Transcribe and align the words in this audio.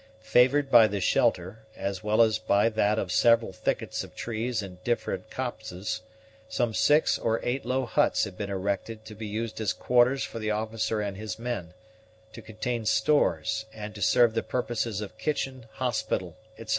Favored 0.23 0.71
by 0.71 0.87
this 0.87 1.03
shelter, 1.03 1.59
as 1.75 2.03
well 2.03 2.23
as 2.23 2.39
by 2.39 2.69
that 2.69 2.97
of 2.97 3.11
several 3.11 3.53
thickets 3.53 4.03
of 4.03 4.15
trees 4.15 4.63
and 4.63 4.83
different 4.83 5.29
copses, 5.29 6.01
some 6.49 6.73
six 6.73 7.19
or 7.19 7.39
eight 7.43 7.65
low 7.65 7.85
huts 7.85 8.23
had 8.23 8.35
been 8.35 8.49
erected 8.49 9.05
to 9.05 9.13
be 9.13 9.27
used 9.27 9.61
as 9.61 9.73
quarters 9.73 10.23
for 10.23 10.39
the 10.39 10.49
officer 10.49 11.01
and 11.01 11.17
his 11.17 11.37
men, 11.37 11.75
to 12.33 12.41
contain 12.41 12.83
stores, 12.83 13.67
and 13.75 13.93
to 13.93 14.01
serve 14.01 14.33
the 14.33 14.41
purposes 14.41 15.01
of 15.01 15.19
kitchen, 15.19 15.67
hospital, 15.73 16.35
etc. 16.57 16.69